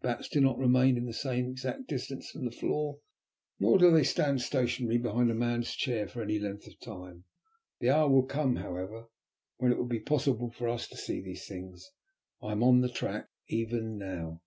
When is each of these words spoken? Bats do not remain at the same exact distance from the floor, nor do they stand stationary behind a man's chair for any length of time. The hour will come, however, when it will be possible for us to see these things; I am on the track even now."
Bats 0.00 0.26
do 0.26 0.40
not 0.40 0.56
remain 0.56 0.96
at 0.96 1.04
the 1.04 1.12
same 1.12 1.50
exact 1.50 1.86
distance 1.86 2.30
from 2.30 2.46
the 2.46 2.50
floor, 2.50 3.00
nor 3.60 3.76
do 3.76 3.90
they 3.90 4.04
stand 4.04 4.40
stationary 4.40 4.96
behind 4.96 5.30
a 5.30 5.34
man's 5.34 5.72
chair 5.74 6.08
for 6.08 6.22
any 6.22 6.38
length 6.38 6.66
of 6.66 6.80
time. 6.80 7.24
The 7.78 7.90
hour 7.90 8.08
will 8.08 8.22
come, 8.24 8.56
however, 8.56 9.10
when 9.58 9.70
it 9.70 9.76
will 9.76 9.84
be 9.84 10.00
possible 10.00 10.48
for 10.50 10.66
us 10.66 10.88
to 10.88 10.96
see 10.96 11.20
these 11.20 11.46
things; 11.46 11.90
I 12.42 12.52
am 12.52 12.62
on 12.62 12.80
the 12.80 12.88
track 12.88 13.28
even 13.48 13.98
now." 13.98 14.40